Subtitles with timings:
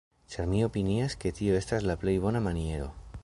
[0.35, 2.89] ĉar mi opinias, ke tio estas la plej bona maniero